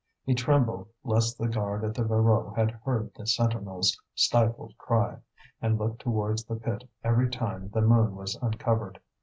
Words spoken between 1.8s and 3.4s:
at the Voreux had heard the